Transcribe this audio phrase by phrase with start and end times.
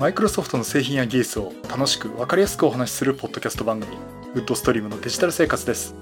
[0.00, 3.98] マイクロソフトの製品や技術を楽しく分かりやすくお話しするポッドキャスト番組
[4.34, 5.94] ウッドストリームのデジタル生活です。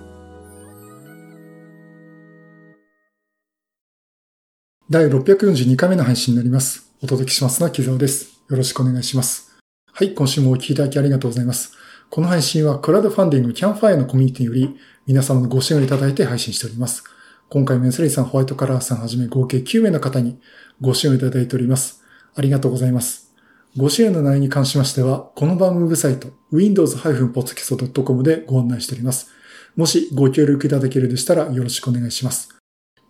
[4.88, 6.92] 第642回目の配信になります。
[7.02, 8.40] お届けしますのは木澤です。
[8.48, 9.58] よろしくお願いします。
[9.92, 11.72] はい今週もお聞きいただきありがとうございます。
[12.08, 14.76] この配信はクラウドファンディングキャンファイアのコミュニティより
[15.08, 17.02] 皆様のご支援をいただいて配信しております。
[17.48, 20.38] 今回もエンスレイさん、ホワイトカラーさんはじめ合計9名の方に
[20.80, 22.04] ご支援をいただいております。
[22.36, 23.27] ありがとうございます。
[23.76, 29.30] ご支援の内容に関しましては、この番組ウェブサイト、windows-podcast.com でご案内しております。
[29.76, 32.48] もしご協力いただけるでしたらよろしくお願いします。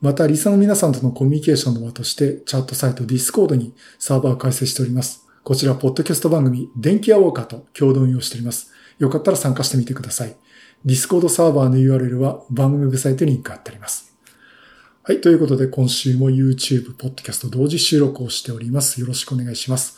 [0.00, 5.26] また、リサの皆さんとのコミュニケーションの場として、チャットサイト Discord にサーバーを開設しております。
[5.44, 8.70] こちら、ポッドキャスト番組、電気アウォーカーと共同運用しております。
[8.98, 10.36] よかったら参加してみてください。
[10.84, 14.14] Discord サーバーの URL は番組ウェブサイトにリンク貼ってあります。
[15.04, 15.20] はい。
[15.20, 19.00] ということで、今週も YouTube、Podcast 同時収録をしております。
[19.00, 19.97] よろしくお願いします。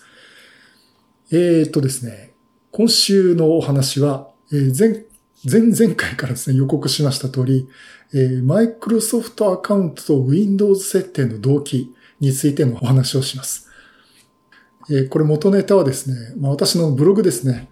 [1.32, 2.32] えー、とですね、
[2.72, 5.04] 今週のお話は、えー、前、
[5.44, 7.68] 前々回からですね、予告しました通り、
[8.12, 13.68] えー、Microsoft アカウントと Windows 設定の動機についてのお話をします。
[14.90, 17.70] えー、これ元ネタはですね、まあ、私のブログですね、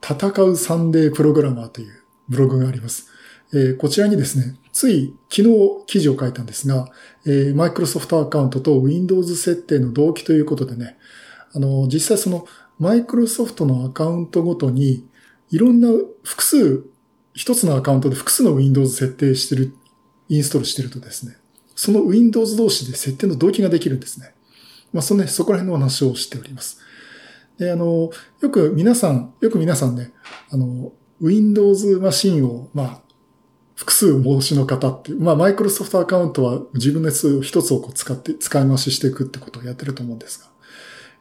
[0.00, 3.08] 戦うサンデープログラマーというブログがあります。
[3.52, 5.48] えー、こちらにですね、つい昨日
[5.86, 6.88] 記事を書いたんですが、
[7.26, 10.96] えー、Microsoft アカウントと Windows 設定の同期ということでね、
[11.52, 12.46] あの、実際その
[12.80, 15.06] Microsoft のアカウントごとに
[15.50, 15.88] いろんな
[16.22, 16.84] 複数、
[17.34, 19.74] 一つのアカウントで複数の Windows 設定してる、
[20.28, 21.36] インストールしてるとですね、
[21.74, 24.34] その Windows 同士で設定の同期ができるんですね。
[24.92, 26.78] まあ、そのね、そこら辺の話をしております。
[27.58, 30.12] で、あの、よく皆さん、よく皆さんね、
[30.50, 33.02] あの、Windows マシンを、まあ、
[33.74, 40.46] 複数申しの方っていう、まあ、マイクロソフトアカウントは自分のやつ一つをこう使って、使い回ししていくってことをやってると思うんですが、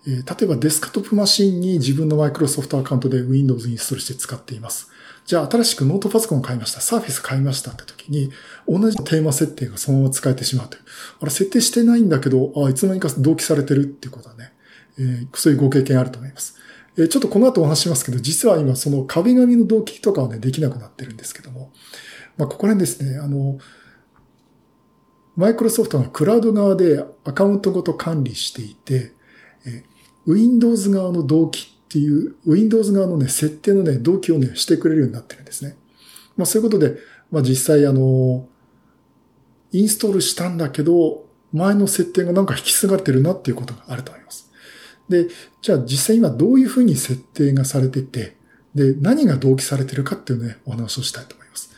[0.08, 4.90] えー、例えばデスクトップマシンに自分のマイクロソフトアカウントで Windows インストールして使っています。
[5.26, 6.82] じゃあ新しくノートパソコンを買いました。
[6.82, 8.32] サーフェス買いましたって時に、
[8.68, 10.84] 同じテーマ設定がそのまま使えてしまうという。
[11.20, 14.54] あれ、設定してないんだけど、あいつの間にか同期されてるっていうことはね、
[14.98, 16.56] えー、そういうご経験あると思います。
[16.98, 21.72] えー、ちょっとこの後お話しますけど、実は今その壁紙の同期とかはね、できなくなってるんですけども、
[22.38, 23.60] まあ、ここら辺ですね、あの、
[25.36, 29.14] マイクロソフトがクラウド側でアカウントごと管理していて、
[29.66, 29.84] え
[30.28, 35.76] Windows 側の同期っていう、Windows 側のね、設定のね、同期をね、してくれるようになってるんですね。
[36.38, 36.98] まあそういうことで、
[37.32, 38.48] まあ実際あの、
[39.72, 44.52] インストールしたんだけど、前の設定がなんか引き継がれてるなっていうことがあると思います。
[45.10, 45.28] で、
[45.62, 48.38] じゃあ実際今どういうふうに設定がされてて、
[48.76, 51.72] で、何が同期されてるかっていうね、お話をしたいと思います。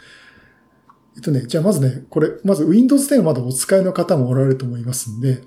[1.15, 5.41] えっとね、じゃあまずね、これ、まず Windows 10はまだお使いの方もおられると思いますんで、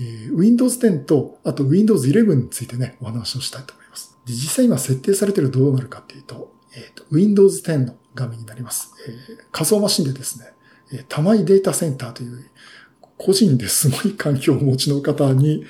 [0.00, 4.16] えー、Windows 10と、あと Windows 11についてね、お話をしたいと思います。
[4.26, 8.92] で実際今設定されているどうなるかっていうと、えっ、ー、と、Windows 10の画面になります。
[9.06, 10.46] えー、仮想マシンでですね、
[10.92, 12.44] えー、玉井データセンターという、
[13.18, 15.66] 個人ですごい環境をお持ちの方に、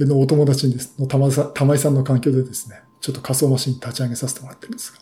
[0.00, 4.98] のお友達にです、の玉井さん玉井さんの環境でですね、ちょっと仮想マシン立ち上げさせてもらってるんですが、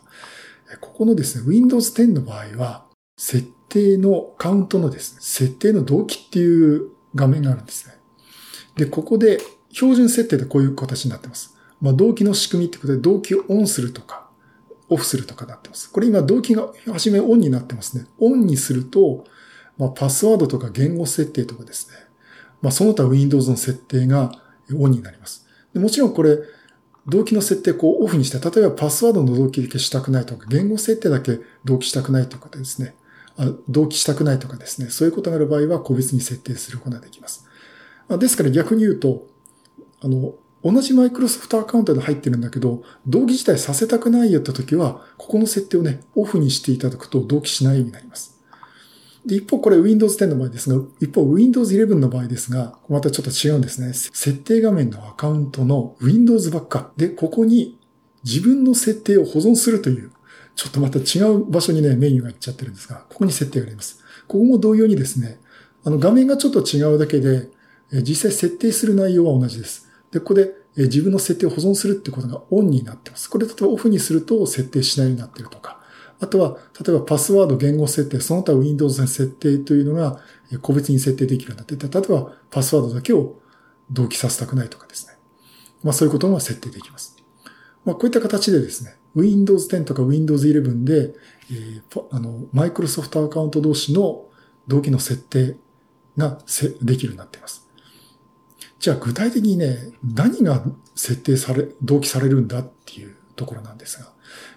[0.80, 2.86] ここのですね、Windows 10の場合は、
[3.16, 7.95] 設定のカウントのですね、設定の動機っていう画面があるんですね。
[8.76, 9.40] で、ここで
[9.72, 11.56] 標準設定でこういう形になってます。
[11.80, 14.28] まあ、動機の仕組みってことで動機をオンするとか、
[14.88, 15.90] オフするとかなってます。
[15.90, 18.06] これ今動機が初めオンになってますね。
[18.18, 19.24] オンにすると、
[19.78, 21.96] まあ、パスワードとか言語設定とかですね。
[22.62, 24.32] まあ、その他 Windows の設定が
[24.74, 25.46] オンになります。
[25.74, 26.38] でもちろんこれ、
[27.06, 32.94] 動機の設定こうオフにして、例えばパスワードの動機だけしたくないとか、言語設定だけ同期したくないとかですね。
[33.68, 37.45] 同期したくないとかですね、そういうことがある場合は個別に設定することができます。
[38.08, 39.26] ですから逆に言うと、
[40.00, 48.40] あの、同じマイクロソフトアカウントで入ってるんだけど、同期自体させたくないよって時は、ここの設定をね、オフにしていただくと同期しないようになります。
[49.24, 53.92] で、一方これ Windows 10の場合ですが、一方 Windows 11の場合ですが、またちょっと違うんですね。
[53.92, 56.92] 設定画面のアカウントの Windows ばっか。
[56.96, 57.78] で、ここに
[58.24, 60.10] 自分の設定を保存するという
[60.56, 64.02] ちょっとまた違う場所にね、メニューが行っちゃってるんですが、ここに設定があります。
[64.26, 65.38] ここも同様にですね、
[65.84, 67.50] あの画面がちょっと違うだけで、
[67.92, 69.88] 実際設定する内容は同じです。
[70.10, 73.30] で、ここで自分の設定を保存するってことがオンになってます。
[73.30, 75.80] これ例えばオフにすると設定しないようになってるとか、
[76.18, 80.18] あとは、例えばパスワード、言語設定、その他 Windows の設定というのが
[80.62, 83.38] 個別に設定できるようになってて、例えばパスワードだけを
[83.90, 85.14] 同期させたくないとかですね。
[85.82, 87.16] まあそういうことも設定できます。
[87.84, 91.14] まあこういった形でですね、Windows 10とか Windows 11で、
[91.50, 94.26] えー、あの、マイクロソフトアカウント同士の
[94.66, 95.56] 同期の設定
[96.16, 96.38] が
[96.82, 97.65] できるようになっています。
[98.86, 99.78] じゃあ具体的にね、
[100.14, 100.62] 何が
[100.94, 104.12] 設定され、同期されるんだっていうところなんですが、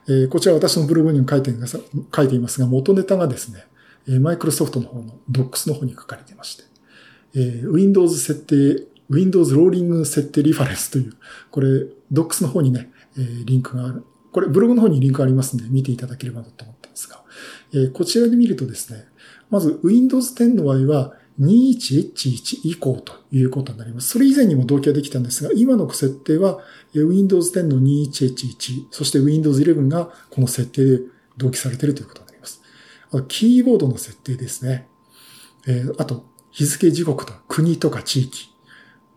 [0.08, 1.52] えー、こちら私のブログにも書いて
[2.16, 6.64] 書いていますが、元ネタがですね、マイクロソフトの方の Docs の方に書かれていまして、
[7.34, 11.14] えー、Windows 設定、Windows ローリング設定リファレンスという、
[11.50, 14.06] これ、Docs の方にね、えー、リンクがある。
[14.32, 17.24] これ、ブログの方にリンクありますんで、見ていただければと思ってますが、
[17.74, 19.08] えー、こちらで見るとですね、
[19.50, 24.10] まず Windows 10の場合は、21H1 以降ということになります。
[24.10, 26.60] それ以前にも同期ができたんですが、今の設定は
[26.94, 31.00] Windows 10の 21H1、そして Windows 11がこの設定で
[31.38, 32.62] 同期されているということになります。
[33.14, 34.88] あキーボードの設定ですね。
[35.68, 38.50] えー、あと、日付時刻と国とか地域。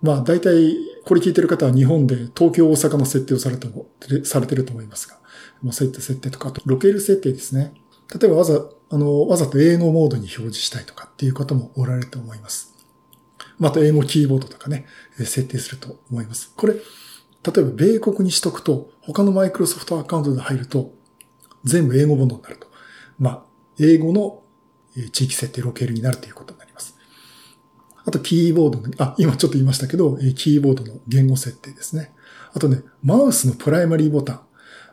[0.01, 3.69] まあ大体これ聞いてる方は日本で東京大阪の設定をされて
[4.25, 5.19] されてると思いますが、
[5.63, 7.73] まあ、そういった設定とか、あとロケール設定ですね。
[8.21, 8.61] 例えばわざ、
[8.93, 12.75] あの、わざと英語モードに表示したいとかっていう方もおられると思います。
[13.59, 14.85] また英語キーボードとかね、
[15.17, 16.53] 設定すると思います。
[16.55, 16.81] これ、例え
[17.63, 20.93] ば米国にしとくと、他のマイクロソフトアカウントで入ると、
[21.65, 22.67] 全部英語モードになると。
[23.19, 23.45] まあ、
[23.81, 24.43] 英語の
[25.11, 26.95] 地域設定ロケールになるということになります。
[28.05, 32.13] あと、キーボードの、あ、今ちょっと言いましたけど、キーボードの言語設定ですね。
[32.53, 34.41] あとね、マウスのプライマリーボタン。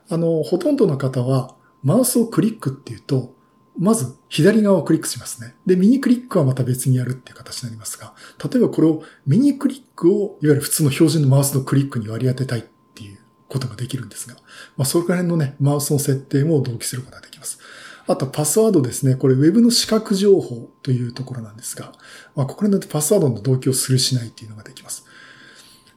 [0.07, 3.37] あの、ほとんどの方は、マウスをクリックっていうと、
[3.79, 5.55] まず左側をクリックしますね。
[5.65, 14.35] で、ミニクリックはまた別にやるっていう形になりますが、例えばこれをミニクリックをいわゆる普通の標準のマウスのクリックに割り当てたいっていうことができるんですが、
[14.75, 17.59] まあ、それくらいのね、マウスの設定も同期することができます。
[18.05, 19.15] あとパスワードですね。
[19.15, 21.93] これ Web の視覚情報というところなんですが、
[22.35, 25.05] まあ、ここによってパスワードの同期をするしないっていうのができます。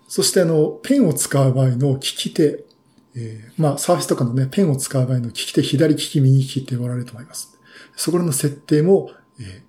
[0.06, 2.64] そしてあの、ペンを使う場合の利き手、
[3.14, 7.58] えー、まあ、サーフィスとかのね、ペンを使う場合の利き手、左利き、右利きって言われると思います。
[7.96, 9.10] そこらの設定も、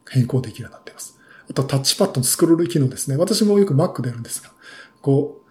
[0.09, 1.19] 変更できるようになっています。
[1.49, 3.17] あと、タッチパッドのスクロール機能ですね。
[3.17, 4.51] 私もよく Mac でやるんですが、
[5.01, 5.43] こう、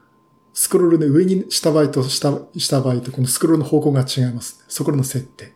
[0.55, 4.65] スクロールで上にした場合と下、下場合とこのスクロールの方向が違います。
[4.69, 5.53] そこらの設定。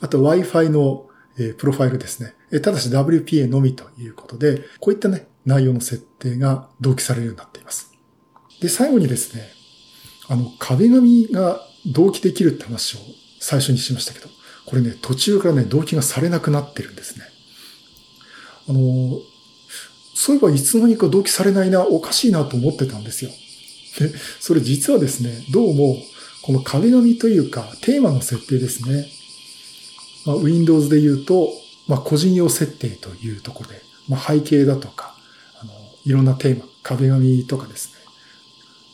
[0.00, 1.06] あと Wi-Fi の、
[1.38, 2.34] え、プロファイルですね。
[2.50, 7.92] え、ただし WPA のみということで、こういったね、内容の設定が同期されるようになっています。
[8.60, 9.50] で、最後にですね、
[10.28, 12.98] あの、壁紙が同期できるって話を
[13.40, 14.28] 最初にしましたけど、
[14.66, 17.24] これね、途中からね、同期がされなくなってるんですね。
[18.68, 19.20] あの、
[20.14, 23.30] そういえばいつの間にか同期されないな、おかしいなと思ってたんですよ。
[23.98, 25.96] で、それ実はですね、どうも、
[26.42, 29.06] この壁紙というか、テーマの設定ですね。
[30.26, 31.48] まあ、Windows で言うと、
[31.88, 35.14] まあ、個人用設定というところで、まあ、背景だとか、
[35.60, 35.72] あの、
[36.04, 37.94] いろんなテーマ、壁紙とかですね、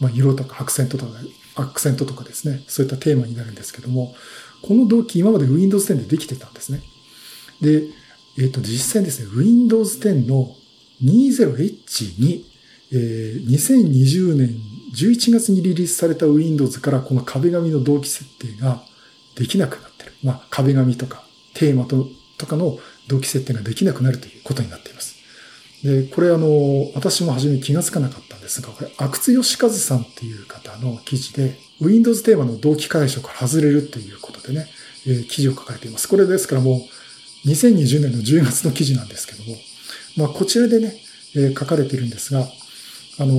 [0.00, 1.12] まあ、色とかアクセントとか
[1.56, 4.14] アクセントとかですね、そういったテーマになるんですけども、
[4.62, 6.82] この動機今まで Windows 10でできてたんですね。
[7.60, 7.84] で、
[8.38, 10.54] えっ、ー、と、実際ですね、Windows 10の
[11.02, 12.44] 20H に、
[12.92, 14.56] えー、2020年
[14.94, 18.82] 11月にリリースされた Windows からこの壁紙の同期設定が
[19.34, 20.12] できなくなってる。
[20.22, 21.24] まあ、壁紙とか
[21.54, 22.06] テーマと
[22.38, 22.78] とかの
[23.08, 25.15] 同期設定ができなくなるということになっています。
[25.86, 34.66] で、これあの、私も初め気がつかなかったんですが、これ、阿久津義和さんっていう方の記事で、Windows テーマの同期解消から外れるということでね、
[35.06, 36.08] えー、記事を書かれています。
[36.08, 36.82] これですからも
[37.44, 39.56] う、2020年の10月の記事なんですけども、
[40.16, 40.96] まあ、こちらでね、
[41.36, 43.34] えー、書かれているんですが、あの、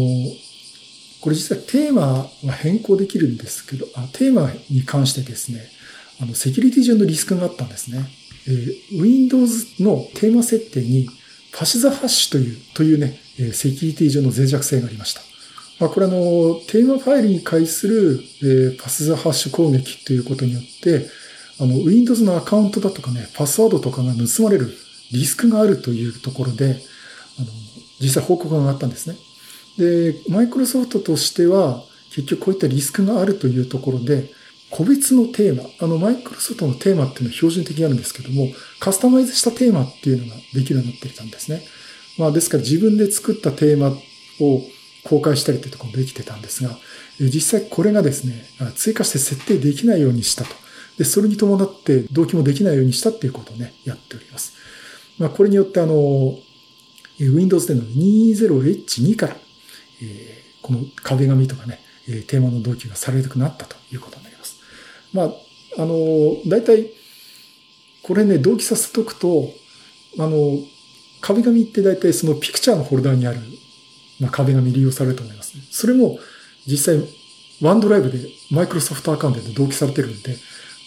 [1.20, 5.68] これ実はテーマは変更できるんですけど、あテーマに関してですね、
[6.22, 8.06] あの、セキュリティ上のリスクがあったんですね。
[8.48, 11.10] えー、Windows のテーマ設定に
[11.52, 13.20] ファシザハッシュという、というね、
[13.54, 15.22] セキュリティ上の脆弱性がありました。
[15.80, 16.16] まあ、これあの、
[16.68, 21.08] テーマファイルに対する、えー、パスザハッシュ攻撃ということによって、
[21.60, 24.74] あの、Windows のアカウントだとかね、パスワードとかが盗まれる
[25.12, 26.82] リスクがあるというところで、
[27.40, 27.48] あの、
[28.00, 29.16] 実際報告が上がったんですね。
[29.78, 34.32] で、マイクロソフトとしては、結局こういったリスクがあるというところで、
[34.70, 41.64] 個別のテーマ、あの、マイクロソフトのテーマっていうのは標準的にあるんですけども、カスタマイズしたテーマっていうのができるようになっていたんですね。
[42.18, 44.62] まあ、ですから自分で作ったテーマを
[45.04, 46.78] 公開したりっていうところもできてたんですが、
[47.20, 48.46] 実際これがですね、
[48.76, 50.50] 追加して設定できないようにしたと。
[50.98, 54.54] で、それに伴って同期もできないようにしたっていうことをね、やっております。
[55.18, 56.38] まあ、これによってあの、
[57.20, 59.38] Windows 10の 20H2 から、
[60.02, 61.80] え、この壁紙とかね、
[62.28, 64.27] テーマの同期がされなくなったということに
[65.14, 65.24] ま。
[65.24, 65.32] あ、
[65.78, 66.88] あの、大体、
[68.04, 69.52] これね、同期させておくと、
[70.18, 70.60] あの、
[71.22, 73.40] 壁紙って大体そのピクチャーのホルダーにある、
[74.20, 75.64] まあ、壁紙利用されると思いますね。
[75.72, 76.20] それも
[76.66, 77.04] 実際、
[77.62, 78.20] ワンドライブで
[78.52, 80.38] マイクロソフトアカウントで同期されてるんで、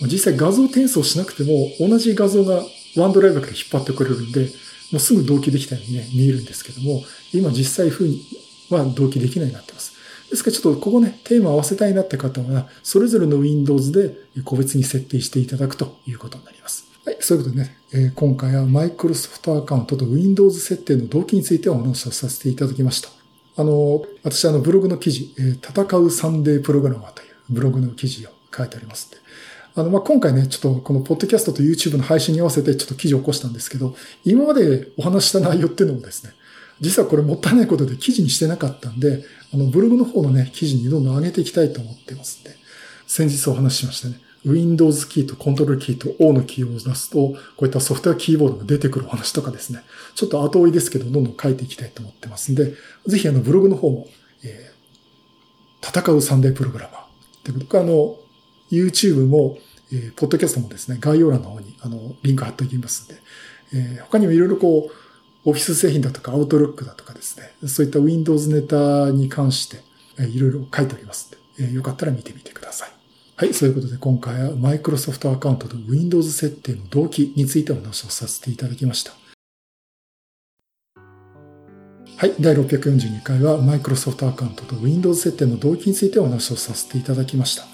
[0.02, 2.62] 実際画像転送しなくても同じ画像が
[2.96, 4.42] ワンドライブから引っ張ってくれるんで、
[4.92, 8.22] もうすぐ同期できたようにね、見えるんですけども、今実際風に、
[8.70, 9.99] は同期できないようになってます。
[10.30, 16.86] ですからちょっとここね、テーマを合わせたいなって方は、それぞれの Windows で個別に設定していただくということになります。
[17.04, 23.08] はい、そういうことでね、えー、今回は Microsoft アカウントと Windows 設定の同期についてお話をさせていただきました。
[23.56, 29.10] あの、私あのブログの記事、えー、戦うサンデープログラマーというブログの記事を書いてあります
[29.74, 33.94] あの、まあ、今回ね、ちょっとこのポッドキャストと YouTube の配信に合わせてちょっと記事を起こしたんですけど、
[34.24, 36.32] 今までお話した内容っていうのもですね、
[36.80, 42.56] 実はこれもったいないことで記事にしてなかったんで、あの、ブログの方のね、記事にどんどん上げていきたいと思ってますんで、
[43.06, 44.20] 先日お話ししましたね。
[44.46, 49.82] Windows キーとコントロールキーと O のキーを出すと、こういったソフトウェアキーボードが出てくるお話とかですね、
[50.14, 52.74] ちょっと後追いですけど、どんどん書いていきたいと思ってますんで、
[53.06, 54.08] ぜひあの、ブログの方も、
[54.42, 57.52] えー、戦うサンデープログラマー。
[57.52, 58.16] で、僕はあの、
[58.70, 59.58] YouTube も、
[59.92, 63.20] えー、ポッドキャストもですね、概要欄の方に、あの、リンク貼っておきますんで、
[63.74, 65.09] えー、他にもいろいろこう、
[65.44, 69.78] オフィス製品だとか、アウトロックだとかですね、そういった Windows ネタに関して、
[70.18, 72.90] いろいろ書いておりますので、よかったら見てみてください。
[73.36, 79.12] はい、そういうことで今回は Microsoft アカウントと Windows 設定の動機についてお話をさせていただきました。
[82.18, 87.64] はい、第642回は Microsoft アカウントと Windows 設定の動機についてお話をさせていただきました。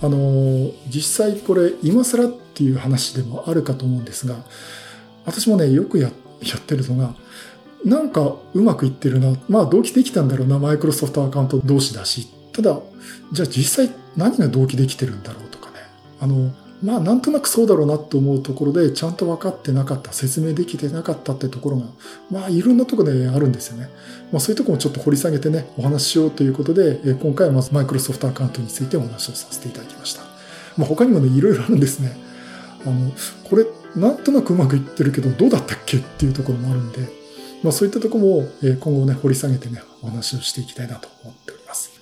[0.00, 4.36] あの、実際これ今更っていう話でもあるかと思うんですが、
[5.26, 7.14] 私もね、よくやってやってるのが、
[7.84, 9.36] なんかうまくいってるな。
[9.48, 12.28] まあ同期できたんだろうな、マイクロソフトアカウント同士だし。
[12.52, 12.80] ただ、
[13.32, 15.80] じゃあ実際何が同期できてるんだろうとかね。
[16.20, 21.84] あの、まあなんとなくそうだろうなと思うところでちゃんと分かってなかった、説明できてなかったってところが、
[22.30, 23.90] まあいろんなとこであるんですよね。
[24.32, 30.22] まあそういうとこもちょっと掘り下げてね、お話ししようということで、今回はまずマイクロソフトアカウントについてお話をさせていただきました。
[30.76, 32.23] まあ他にもね、いろいろあるんですね。
[32.86, 33.12] あの、
[33.48, 37.08] これ、なんとなくうまくいってるけど、どうだったっけっていうところもあるんで、
[37.62, 41.92] まあそういったところも今後ね、掘り下げてね、お話をしていきたいなと思っております。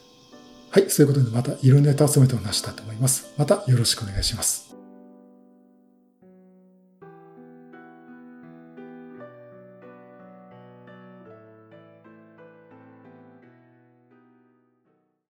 [0.71, 3.33] はい、そういうことでまたいろんなネタ集めてお話したいと思います。
[3.37, 4.72] またよろしくお願いします。